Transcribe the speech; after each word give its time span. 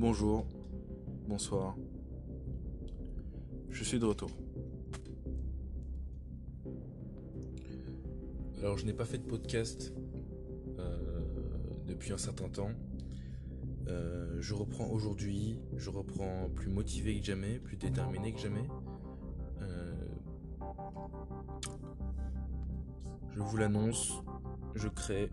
Bonjour, 0.00 0.46
bonsoir. 1.26 1.74
Je 3.68 3.82
suis 3.82 3.98
de 3.98 4.04
retour. 4.04 4.30
Alors 8.60 8.78
je 8.78 8.86
n'ai 8.86 8.92
pas 8.92 9.04
fait 9.04 9.18
de 9.18 9.26
podcast 9.26 9.92
euh, 10.78 11.20
depuis 11.88 12.12
un 12.12 12.16
certain 12.16 12.48
temps. 12.48 12.70
Euh, 13.88 14.36
je 14.40 14.54
reprends 14.54 14.86
aujourd'hui, 14.86 15.58
je 15.76 15.90
reprends 15.90 16.48
plus 16.54 16.68
motivé 16.68 17.18
que 17.18 17.26
jamais, 17.26 17.58
plus 17.58 17.76
déterminé 17.76 18.32
que 18.32 18.38
jamais. 18.38 18.68
Euh, 19.62 19.94
je 23.32 23.40
vous 23.40 23.56
l'annonce, 23.56 24.22
je 24.76 24.86
crée 24.86 25.28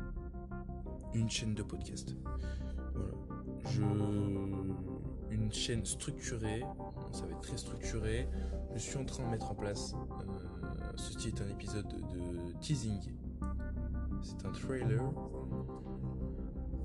une 1.14 1.30
chaîne 1.30 1.54
de 1.54 1.62
podcast. 1.62 2.16
Une 5.30 5.52
chaîne 5.52 5.86
structurée, 5.86 6.64
ça 7.12 7.26
va 7.26 7.32
être 7.32 7.42
très 7.42 7.58
structuré. 7.58 8.28
Je 8.74 8.80
suis 8.80 8.98
en 8.98 9.06
train 9.06 9.24
de 9.24 9.30
mettre 9.30 9.52
en 9.52 9.56
place. 9.56 9.94
Euh, 9.94 10.92
ceci 10.96 11.30
est 11.30 11.42
un 11.42 11.50
épisode 11.50 11.88
de 11.88 12.54
teasing. 12.60 13.00
C'est 14.22 14.46
un 14.46 14.52
trailer 14.52 15.04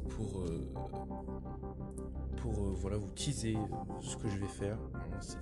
pour 0.09 0.41
euh, 0.41 0.73
pour 2.37 2.65
euh, 2.65 2.75
voilà 2.77 2.97
vous 2.97 3.11
teaser 3.11 3.57
ce 4.01 4.17
que 4.17 4.29
je 4.29 4.39
vais 4.39 4.49
faire. 4.49 4.79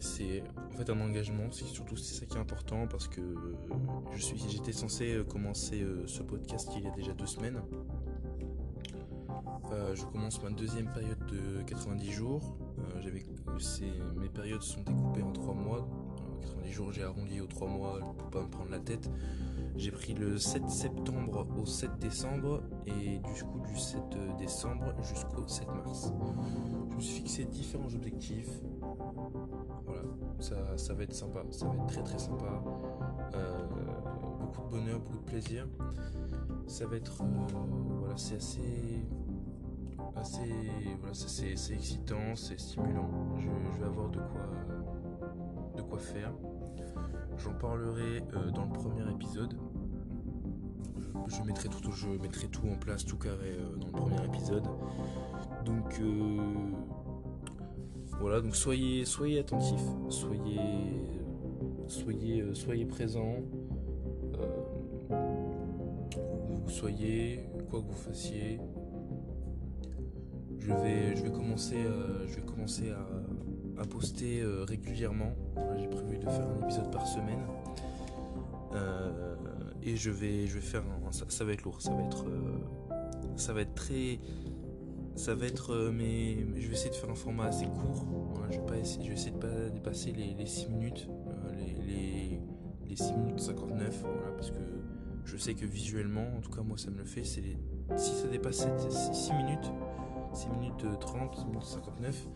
C'est 0.00 0.42
en 0.73 0.77
fait 0.77 0.91
un 0.91 1.00
engagement. 1.00 1.50
C'est 1.50 1.64
surtout 1.64 1.97
c'est 1.97 2.20
ça 2.20 2.27
qui 2.27 2.36
est 2.36 2.41
important 2.41 2.86
parce 2.86 3.09
que 3.09 3.20
j'étais 4.16 4.73
censé 4.73 5.23
commencer 5.28 5.86
ce 6.06 6.23
podcast 6.23 6.70
il 6.77 6.84
y 6.84 6.89
a 6.89 6.91
déjà 6.91 7.12
deux 7.12 7.27
semaines. 7.27 7.61
Je 9.94 10.05
commence 10.05 10.42
ma 10.42 10.50
deuxième 10.50 10.91
période 10.92 11.19
de 11.27 11.62
90 11.62 12.11
jours. 12.12 12.56
j'avais 13.00 13.24
mes 14.16 14.28
périodes 14.28 14.62
sont 14.62 14.83
découpées 14.83 15.22
en 15.22 15.33
trois 15.33 15.55
mois. 15.55 15.88
90 16.41 16.72
jours, 16.72 16.92
j'ai 16.92 17.02
arrondi 17.02 17.41
aux 17.41 17.47
3 17.47 17.69
mois 17.69 17.98
pour 18.16 18.30
pas 18.30 18.42
me 18.42 18.48
prendre 18.48 18.70
la 18.70 18.78
tête. 18.78 19.11
J'ai 19.77 19.91
pris 19.91 20.14
le 20.14 20.39
7 20.39 20.69
septembre 20.69 21.46
au 21.61 21.66
7 21.66 21.98
décembre 21.98 22.62
et 22.86 23.19
du 23.19 23.44
coup 23.44 23.61
du 23.66 23.78
7 23.78 24.00
décembre 24.39 24.94
jusqu'au 25.02 25.46
7 25.46 25.69
mars. 25.69 26.12
Je 26.91 26.96
me 26.96 27.00
suis 27.00 27.14
fixé 27.16 27.44
différents 27.44 27.92
objectifs. 27.94 28.61
Voilà, 29.86 30.02
ça, 30.41 30.56
ça 30.77 30.94
va 30.94 31.02
être 31.05 31.14
sympa, 31.14 31.42
ça 31.50 31.66
va 31.66 31.74
être 31.74 31.86
très 31.86 32.02
très 32.02 32.19
sympa. 32.19 32.62
Euh, 33.34 33.66
beaucoup 34.41 34.62
de 34.62 34.70
bonheur, 34.70 35.00
beaucoup 35.00 35.19
de 35.19 35.30
plaisir. 35.30 35.66
Ça 36.66 36.86
va 36.86 36.96
être, 36.96 37.22
euh, 37.22 37.46
voilà, 38.00 38.16
c'est 38.16 38.36
assez 38.36 39.05
assez 40.17 40.41
voilà 41.01 41.14
c'est 41.14 41.73
excitant 41.73 42.34
c'est 42.34 42.59
stimulant. 42.59 43.11
Je, 43.39 43.81
vais 43.81 43.87
avoir 43.87 44.11
de 44.11 44.19
quoi 45.83 45.98
faire. 45.98 46.33
J'en 47.39 47.55
parlerai 47.55 48.23
euh, 48.34 48.51
dans 48.51 48.64
le 48.64 48.73
premier 48.73 49.09
épisode. 49.11 49.55
Je 51.29 51.42
mettrai 51.42 51.69
tout 51.69 51.92
je 51.92 52.09
mettrai 52.09 52.48
tout 52.48 52.67
en 52.69 52.77
place 52.77 53.05
tout 53.05 53.19
carré 53.19 53.56
euh, 53.59 53.77
dans 53.77 53.86
le 53.86 53.92
premier 53.92 54.25
épisode. 54.25 54.67
Donc 55.64 56.01
euh, 56.01 56.39
voilà 58.20 58.41
donc 58.41 58.56
soyez 58.56 59.05
soyez 59.05 59.39
attentifs. 59.41 59.81
Soyez 60.09 60.61
soyez 61.86 62.55
soyez 62.55 62.86
présents. 62.86 63.42
Soyez 66.67 67.48
quoi 67.70 67.81
que 67.81 67.86
vous 67.86 67.92
fassiez 67.92 68.61
je 70.61 70.73
vais, 70.73 71.17
je 71.17 71.23
vais 71.23 71.31
commencer, 71.31 71.77
euh, 71.77 72.27
je 72.27 72.37
vais 72.37 72.42
commencer 72.42 72.91
à, 72.91 73.85
poster 73.86 74.41
euh, 74.41 74.64
régulièrement. 74.64 75.33
J'ai 75.79 75.86
prévu 75.86 76.19
de 76.19 76.24
faire 76.24 76.46
un 76.48 76.64
épisode 76.64 76.91
par 76.91 77.07
semaine. 77.07 77.41
Euh, 78.74 79.35
et 79.83 79.96
je 79.96 80.11
vais, 80.11 80.46
je 80.46 80.55
vais 80.55 80.61
faire. 80.61 80.83
ça, 81.11 81.45
va 81.45 81.52
être 81.52 81.63
lourd. 81.63 81.80
Ça 81.80 81.92
va 81.92 82.02
être, 82.02 82.24
ça 83.36 83.52
va 83.52 83.63
être 83.63 83.74
très. 83.74 84.19
Ça 85.14 85.35
va 85.35 85.46
être. 85.46 85.91
mais 85.92 86.39
je 86.57 86.67
vais 86.67 86.75
essayer 86.75 86.90
de 86.90 86.96
faire 86.96 87.11
un 87.11 87.14
format 87.14 87.46
assez 87.46 87.67
court. 87.67 88.07
je, 88.51 88.58
vais 88.58 88.67
pas 88.67 88.77
essayer, 88.77 89.05
je 89.05 89.08
vais 89.08 89.14
essayer 89.14 89.33
de 89.33 89.39
pas 89.39 89.70
dépasser 89.73 90.13
les, 90.13 90.46
6 90.46 90.69
minutes. 90.69 91.08
Les, 91.86 92.40
les, 92.89 92.96
6 92.96 93.13
minutes 93.13 93.40
59. 93.40 94.05
parce 94.36 94.51
que 94.51 94.58
je 95.25 95.36
sais 95.36 95.55
que 95.55 95.67
visuellement, 95.67 96.27
en 96.36 96.40
tout 96.40 96.51
cas 96.51 96.63
moi 96.63 96.77
ça 96.79 96.90
me 96.90 96.98
le 96.98 97.05
fait, 97.05 97.23
si 97.25 97.40
ça 97.96 98.29
dépasse 98.29 98.67
6 99.13 99.33
minutes, 99.35 99.73
6 100.34 100.48
minutes 100.48 100.86
30, 101.00 101.36
6 101.36 101.44
minutes 101.46 101.62
59. 101.64 102.28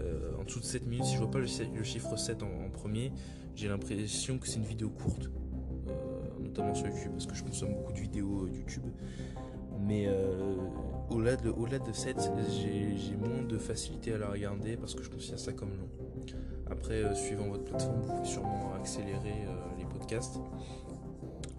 Euh, 0.00 0.32
en 0.38 0.44
dessous 0.44 0.60
de 0.60 0.64
7 0.64 0.86
minutes, 0.86 1.04
si 1.04 1.14
je 1.14 1.18
vois 1.18 1.30
pas 1.30 1.38
le, 1.38 1.46
chiffre 1.46 2.16
7 2.16 2.42
en, 2.42 2.70
premier, 2.72 3.12
j'ai 3.54 3.68
l'impression 3.68 4.38
que 4.38 4.46
c'est 4.46 4.56
une 4.56 4.64
vidéo 4.64 4.88
courte, 4.88 5.30
euh, 5.88 5.92
notamment 6.40 6.74
sur 6.74 6.86
YouTube, 6.86 7.12
parce 7.12 7.26
que 7.26 7.34
je 7.34 7.44
consomme 7.44 7.74
beaucoup 7.74 7.92
de 7.92 8.00
vidéos 8.00 8.44
euh, 8.44 8.50
YouTube. 8.50 8.84
Mais 9.82 10.08
au-delà 11.08 11.36
de, 11.36 11.48
au 11.48 11.66
de 11.66 11.92
7, 11.92 12.30
j'ai 12.50 13.16
moins 13.16 13.42
de 13.42 13.56
facilité 13.56 14.12
à 14.12 14.18
la 14.18 14.28
regarder 14.28 14.76
parce 14.76 14.94
que 14.94 15.02
je 15.02 15.08
considère 15.08 15.38
ça 15.38 15.54
comme 15.54 15.70
long. 15.70 15.88
Après, 16.70 17.14
suivant 17.14 17.48
votre 17.48 17.64
plateforme, 17.64 18.02
vous 18.02 18.12
pouvez 18.12 18.28
sûrement 18.28 18.74
accélérer 18.74 19.46
les 19.78 19.86
podcasts. 19.86 20.38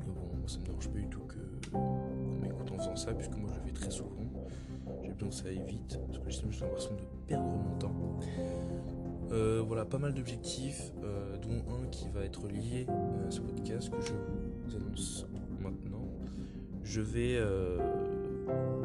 Mais 0.06 0.14
bon, 0.14 0.48
ça 0.48 0.60
me 0.60 0.66
dérange 0.66 0.88
pas 0.88 1.00
du 1.00 1.08
tout 1.08 1.24
qu'on 1.74 2.42
m'écoute 2.44 2.72
en 2.72 2.78
faisant 2.78 2.96
ça, 2.96 3.12
puisque 3.12 3.36
moi 3.36 3.50
je 3.52 3.60
le 3.60 3.66
fais 3.66 3.74
très 3.74 3.90
souvent 3.90 4.12
donc 5.22 5.34
ça 5.34 5.50
évite, 5.52 6.00
parce 6.08 6.20
que 6.20 6.50
j'ai 6.50 6.62
l'impression 6.62 6.96
de 6.96 7.28
perdre 7.28 7.48
mon 7.48 7.78
temps. 7.78 8.20
Euh, 9.32 9.64
voilà, 9.66 9.86
pas 9.86 10.00
mal 10.00 10.14
d'objectifs, 10.14 10.92
euh, 11.04 11.38
dont 11.38 11.64
un 11.76 11.88
qui 11.88 12.10
va 12.10 12.26
être 12.26 12.48
lié 12.48 12.86
à 13.28 13.32
ce 13.32 13.40
podcast 13.40 13.90
que 13.90 14.02
je 14.02 14.14
vous 14.66 14.76
annonce 14.76 15.26
maintenant. 15.62 16.08
Je 16.84 17.02
vais, 17.02 17.38
euh, 17.38 17.78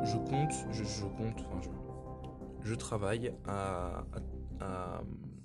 je 0.05 0.17
compte, 0.19 0.53
je, 0.71 1.05
compte, 1.17 1.45
enfin 1.49 1.61
je, 2.63 2.75
travaille 2.75 3.33
à, 3.47 4.05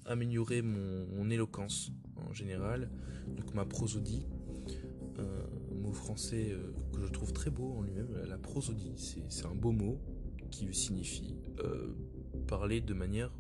améliorer 0.06 0.62
mon, 0.62 1.30
éloquence 1.30 1.92
en 2.28 2.34
général, 2.34 2.90
donc 3.28 3.54
ma 3.54 3.66
prosodie, 3.66 4.28
mot 5.82 5.94
français 5.94 6.56
que 6.94 7.02
je 7.02 7.08
trouve 7.12 7.32
très 7.34 7.50
beau 7.50 7.76
en 7.78 7.82
lui-même, 7.82 8.10
la 8.28 8.38
prosodie, 8.38 8.94
c'est 9.30 9.46
un 9.46 9.56
beau 9.56 9.72
mot, 9.72 10.00
qui 10.52 10.72
signifie 10.74 11.36
euh, 11.60 11.96
parler 12.48 12.82
de 12.82 12.94
manière 12.94 13.32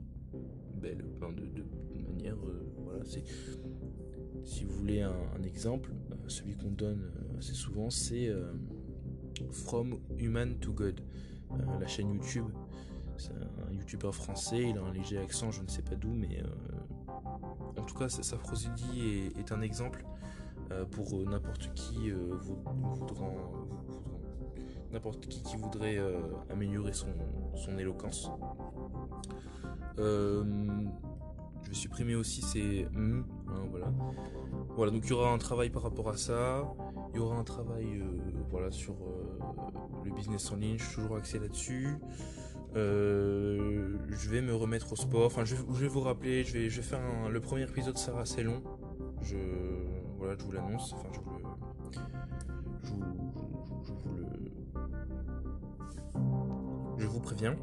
belle, 0.76 1.06
de, 1.20 2.00
manière, 2.00 2.38
euh, 2.38 2.74
voilà, 2.78 3.04
c'est 3.06 3.24
si 4.44 4.64
vous 4.64 4.74
voulez 4.74 5.02
un, 5.02 5.44
exemple, 5.44 5.92
euh, 6.12 6.16
celui 6.28 6.56
qu'on 6.56 6.72
donne 6.72 7.12
assez 7.38 7.54
souvent, 7.54 7.90
c'est 7.92 8.32
From 9.52 10.00
Human 10.18 10.58
to 10.60 10.74
God, 10.74 11.02
la 11.80 11.88
chaîne 11.88 12.10
YouTube. 12.10 12.48
C'est 13.18 13.34
un 13.34 13.72
youtubeur 13.72 14.16
français, 14.16 14.70
il 14.70 14.78
a 14.78 14.82
un 14.82 14.92
léger 14.92 15.20
accent, 15.20 15.52
je 15.52 15.62
ne 15.62 15.68
sais 15.68 15.84
pas 15.84 15.96
d'où, 15.96 16.14
mais 16.14 16.42
en 17.78 17.84
tout 17.84 17.96
cas, 17.96 18.10
sa 18.10 18.38
prosodie 18.38 19.30
est, 19.36 19.40
est, 19.40 19.52
un 19.52 19.62
exemple 19.62 20.06
pour 20.90 21.14
n'importe 21.30 21.72
qui 21.74 22.10
voudra, 22.10 23.32
n'importe 24.92 25.28
qui 25.28 25.42
qui 25.42 25.56
voudrait 25.58 25.98
euh, 25.98 26.20
améliorer 26.50 26.94
son, 26.94 27.78
éloquence. 27.78 28.32
Euh, 30.00 30.44
je 31.64 31.70
vais 31.70 31.76
supprimer 31.76 32.16
aussi 32.16 32.42
ces 32.42 32.88
hein, 32.96 33.24
voilà. 33.70 33.92
Voilà, 34.76 34.92
donc 34.92 35.04
il 35.06 35.10
y 35.10 35.14
aura 35.14 35.32
un 35.32 35.38
travail 35.38 35.70
par 35.70 35.84
rapport 35.84 36.10
à 36.10 36.18
ça. 36.18 36.64
Il 37.14 37.18
y 37.18 37.20
aura 37.20 37.38
un 37.38 37.44
travail 37.44 38.00
euh, 38.00 38.72
sur 38.72 38.96
le 40.06 40.12
business 40.12 40.52
en 40.52 40.56
ligne. 40.56 40.78
Je 40.78 40.84
suis 40.84 40.96
toujours 40.96 41.18
axé 41.18 41.40
là-dessus. 41.40 41.98
je 42.76 44.30
vais 44.30 44.42
me 44.42 44.56
remettre 44.56 44.94
au 44.94 44.96
sport. 44.96 45.26
Enfin, 45.26 45.46
je, 45.46 45.56
vais 45.56 45.88
vous 45.88 46.02
rappeler. 46.02 46.44
Je 46.44 46.58
vais, 46.58 46.70
faire 46.70 47.02
le 47.30 47.40
premier 47.40 47.64
épisode 47.64 47.98
sera 47.98 48.22
assez 48.22 48.44
long. 48.44 48.62
Je, 49.22 49.38
voilà, 50.18 50.36
je 50.38 50.44
vous 50.44 50.52
l'annonce. 50.52 50.96
Vous 57.08 57.20
préviens. 57.20 57.56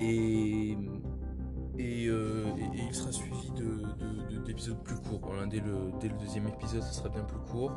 Et, 0.00 0.76
et, 1.78 2.06
euh, 2.08 2.44
il 2.74 2.94
sera 2.94 3.12
suivi 3.12 3.50
d'épisodes 4.44 4.78
de, 4.78 4.82
plus 4.82 4.96
courts. 4.96 5.32
dès, 5.48 5.60
le, 5.60 5.92
dès 6.00 6.08
le 6.08 6.18
deuxième 6.18 6.48
épisode, 6.48 6.82
ce 6.82 6.94
sera 6.94 7.08
bien 7.08 7.22
plus 7.22 7.38
court. 7.50 7.72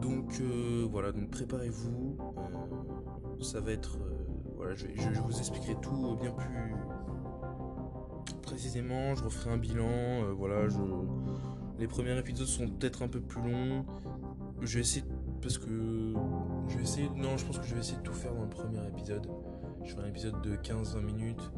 Donc 0.00 0.38
euh, 0.40 0.86
voilà, 0.90 1.12
donc 1.12 1.30
préparez-vous. 1.30 2.16
Euh, 2.20 3.42
ça 3.42 3.60
va 3.60 3.72
être. 3.72 3.98
voilà, 4.56 4.74
je, 4.74 4.86
je, 4.94 5.20
vous 5.20 5.38
expliquerai 5.38 5.76
tout 5.80 6.16
bien 6.20 6.32
plus 6.32 6.74
précisément. 8.42 9.14
Je 9.14 9.24
referai 9.24 9.50
un 9.50 9.58
bilan. 9.58 10.34
voilà, 10.36 10.68
je, 10.68 10.78
les 11.78 11.86
premiers 11.86 12.18
épisodes 12.18 12.46
sont 12.46 12.68
peut-être 12.68 13.02
un 13.02 13.08
peu 13.08 13.20
plus 13.20 13.40
longs. 13.40 13.86
Je 14.60 14.74
vais 14.74 14.80
essayer 14.80 15.06
parce 15.40 15.58
que 15.58 15.68
je 16.68 16.76
vais 16.76 16.82
essayer. 16.82 17.08
Non, 17.16 17.36
je 17.36 17.44
pense 17.44 17.58
que 17.58 17.66
je 17.66 17.74
vais 17.74 17.80
essayer 17.80 17.98
de 17.98 18.02
tout 18.02 18.12
faire 18.12 18.34
dans 18.34 18.42
le 18.42 18.50
premier 18.50 18.86
épisode. 18.88 19.26
Je 19.84 19.92
ferai 19.92 20.04
un 20.04 20.08
épisode 20.08 20.40
de 20.42 20.56
15-20 20.56 21.00
minutes. 21.02 21.50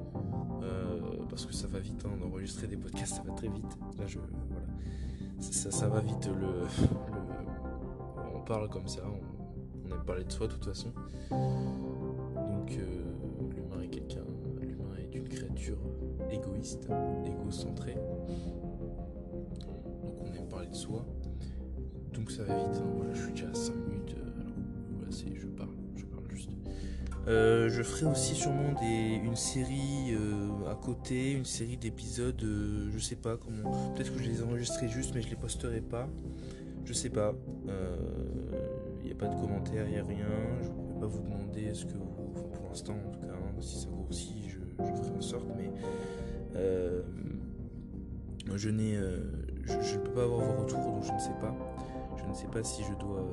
parce 1.29 1.47
que 1.47 1.55
ça 1.55 1.67
va 1.67 1.79
vite, 1.79 2.05
hein, 2.05 2.17
d'enregistrer 2.21 2.67
des 2.67 2.77
podcasts, 2.77 3.17
ça 3.17 3.23
va 3.23 3.33
très 3.33 3.49
vite. 3.49 3.79
Là, 3.99 4.07
je, 4.07 4.19
voilà. 4.19 4.37
ça, 5.41 5.71
ça, 5.71 5.89
va 5.89 6.01
vite. 6.01 6.27
Le, 6.29 6.67
on 8.35 8.41
parle 8.41 8.69
comme 8.69 8.87
ça, 8.87 9.01
on, 9.07 9.89
on 9.89 9.95
aime 9.95 10.05
parler 10.05 10.25
de 10.25 10.33
soi 10.33 10.47
de 10.47 10.53
toute 10.53 10.65
façon. 10.65 10.93
Donc, 11.31 12.79
l'humain 13.57 13.83
est 13.83 13.89
quelqu'un, 13.89 14.25
l'humain 14.61 14.95
est 14.99 15.15
une 15.15 15.29
créature 15.29 15.79
égoïste, 16.31 16.89
égocentrée. 17.27 17.97
Donc, 20.07 20.19
on 20.21 20.35
aime 20.35 20.49
parler 20.49 20.69
de 20.69 20.75
soi. 20.75 21.05
Ça 22.37 22.45
va 22.45 22.57
vite. 22.57 22.77
Hein. 22.77 22.93
Voilà, 22.97 23.13
je 23.13 23.21
suis 23.21 23.33
déjà 23.33 23.49
à 23.49 23.55
5 23.55 23.75
minutes. 23.75 24.17
alors, 24.17 24.55
voilà, 24.97 25.13
c'est, 25.13 25.35
je 25.37 25.47
parle, 25.49 25.69
je 25.97 26.05
parle 26.07 26.25
juste. 26.31 26.49
Euh, 27.29 27.69
je 27.69 27.83
ferai 27.83 28.07
aussi 28.11 28.35
sûrement 28.35 28.73
des, 28.81 29.21
une 29.23 29.37
série 29.37 30.15
euh, 30.15 30.71
à 30.71 30.75
côté, 30.75 31.33
une 31.33 31.45
série 31.45 31.77
d'épisodes, 31.77 32.43
euh, 32.43 32.89
je 32.91 32.99
sais 32.99 33.17
pas 33.17 33.37
comment. 33.37 33.93
Peut-être 33.95 34.15
que 34.15 34.23
je 34.23 34.31
les 34.31 34.43
enregistrerai 34.43 34.89
juste, 34.89 35.15
mais 35.15 35.21
je 35.21 35.29
les 35.29 35.37
posterai 35.37 35.83
pas. 35.83 36.09
Je 36.87 36.93
sais 36.95 37.11
pas. 37.11 37.35
Il 39.01 39.07
n'y 39.07 39.13
a 39.13 39.15
pas 39.15 39.29
de 39.29 39.35
commentaires, 39.35 39.85
il 39.87 39.93
n'y 39.93 39.99
a 39.99 40.05
rien. 40.05 40.27
Je 40.63 40.69
ne 40.69 40.95
vais 40.95 41.01
pas 41.01 41.07
vous 41.07 41.21
demander 41.23 41.75
ce 41.75 41.85
que 41.85 41.93
vous. 41.93 42.07
pour 42.07 42.69
l'instant, 42.69 42.95
en 42.95 43.11
tout 43.11 43.21
cas, 43.21 43.35
hein, 43.35 43.61
si 43.61 43.79
ça 43.81 43.89
grossit, 43.91 44.49
je, 44.49 44.59
je, 44.85 45.03
ferai 45.03 45.17
en 45.17 45.21
sorte, 45.21 45.47
mais. 45.55 45.71
je 48.57 48.69
n'ai. 48.71 48.99
Je, 49.65 49.75
ne 49.75 50.03
peux 50.03 50.11
pas 50.13 50.25
avoir 50.25 50.41
vos 50.41 50.63
retours, 50.63 50.81
donc 50.81 51.05
je 51.05 51.13
ne 51.13 51.19
sais 51.19 51.35
pas. 51.41 51.55
Je 52.23 52.29
ne 52.29 52.35
sais 52.35 52.49
pas 52.49 52.63
si 52.63 52.83
je 52.85 52.95
dois. 52.95 53.27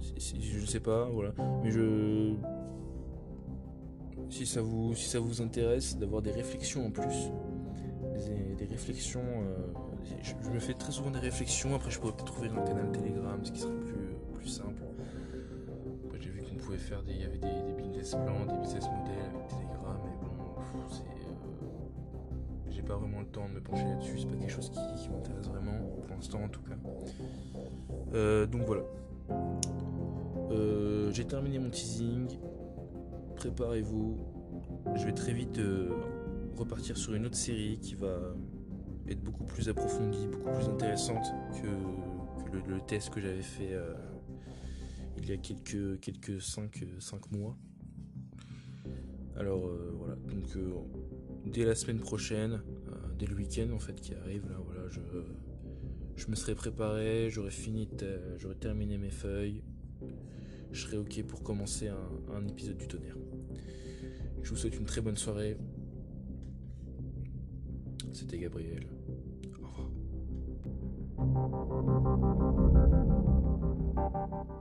Je 0.00 0.60
ne 0.60 0.66
sais 0.66 0.80
pas, 0.80 1.06
voilà. 1.06 1.32
Mais 1.62 1.70
je 1.70 2.34
si 4.34 4.46
ça 4.46 4.60
vous, 4.60 4.94
si 4.94 5.08
ça 5.08 5.20
vous 5.20 5.40
intéresse 5.42 5.96
d'avoir 5.96 6.22
des 6.22 6.32
réflexions 6.32 6.86
en 6.86 6.90
plus, 6.90 7.30
des, 8.58 8.64
réflexions, 8.64 9.22
euh, 9.22 9.72
je, 10.22 10.50
me 10.50 10.58
fais 10.58 10.74
très 10.74 10.90
souvent 10.90 11.10
des 11.10 11.20
réflexions, 11.20 11.74
après 11.74 11.90
je 11.90 12.00
pourrais 12.00 12.12
peut-être 12.12 12.32
trouver 12.32 12.48
un 12.48 12.62
canal 12.64 12.90
Telegram, 12.90 13.38
ce 13.44 13.52
qui 13.52 13.60
serait 13.60 13.74
plus, 13.74 14.16
plus 14.34 14.48
simple. 14.48 14.82
j'ai 16.18 16.30
vu 16.30 16.42
qu'on 16.42 16.56
pouvait 16.56 16.78
faire 16.78 17.02
des, 17.04 17.12
il 17.12 17.20
y 17.20 17.24
avait 17.24 17.38
des, 17.38 17.72
business 17.76 18.10
plans, 18.12 18.46
des 18.46 18.58
business 18.58 18.84
models 18.84 19.30
avec 19.34 19.48
Telegram, 19.48 19.73
pas 22.84 22.96
vraiment 22.96 23.20
le 23.20 23.26
temps 23.26 23.48
de 23.48 23.54
me 23.54 23.60
pencher 23.60 23.84
là-dessus, 23.84 24.20
c'est 24.20 24.26
pas 24.28 24.36
quelque 24.36 24.52
chose 24.52 24.70
qui, 24.70 25.08
m'intéresse 25.08 25.48
vraiment, 25.48 25.78
pour 26.06 26.14
l'instant 26.14 26.42
en 26.42 26.48
tout 26.48 26.62
cas. 26.62 26.76
Euh, 28.14 28.46
donc 28.46 28.62
voilà. 28.66 28.82
j'ai 31.10 31.24
terminé 31.24 31.58
mon 31.58 31.70
teasing 31.70 32.38
préparez-vous. 33.34 34.18
Je 34.96 35.04
vais 35.04 35.12
très 35.12 35.32
vite 35.32 35.58
euh, 35.58 35.90
repartir 36.56 36.96
sur 36.96 37.14
une 37.14 37.26
autre 37.26 37.36
série 37.36 37.78
qui 37.80 37.94
va 37.94 38.16
être 39.08 39.22
beaucoup 39.22 39.44
plus 39.44 39.68
approfondie, 39.68 40.26
beaucoup 40.28 40.50
plus 40.50 40.66
intéressante 40.66 41.26
que, 41.60 42.70
le, 42.70 42.80
test 42.80 43.10
que 43.10 43.20
j'avais 43.20 43.42
fait 43.42 43.72
euh, 43.72 43.92
il 45.18 45.28
y 45.28 45.32
a 45.32 45.36
quelques, 45.36 46.00
quelques 46.00 46.40
5, 46.40 46.72
mois. 47.32 47.56
Alors 49.36 49.66
euh, 49.66 49.92
voilà, 49.98 50.14
donc 50.16 50.44
dès 51.46 51.64
la 51.64 51.74
semaine 51.74 51.98
prochaine, 51.98 52.62
dès 53.18 53.26
le 53.26 53.34
week-end 53.34 53.70
en 53.72 53.78
fait 53.78 54.00
qui 54.00 54.14
arrive, 54.14 54.48
là 54.48 54.56
voilà, 54.64 54.82
je, 56.16 56.28
me 56.28 56.36
serai 56.36 56.54
préparé, 56.54 57.30
j'aurais 57.30 57.50
fini, 57.50 57.88
j'aurais 58.38 58.54
terminé 58.54 58.96
mes 58.98 59.10
feuilles, 59.10 59.62
je 60.70 60.82
serai 60.82 60.96
ok 60.98 61.22
pour 61.24 61.42
commencer 61.42 61.88
un, 61.88 62.46
épisode 62.46 62.76
du 62.76 62.86
tonnerre. 62.86 63.16
Je 64.42 64.50
vous 64.50 64.56
souhaite 64.56 64.76
une 64.76 64.86
très 64.86 65.00
bonne 65.00 65.16
soirée. 65.16 65.56
C'était 68.12 68.38
Gabriel. 68.38 68.86
Au 69.58 69.66
revoir. 74.06 74.54